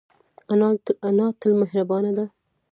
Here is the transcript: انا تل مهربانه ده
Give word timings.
انا 1.07 1.25
تل 1.39 1.51
مهربانه 1.61 2.11
ده 2.17 2.25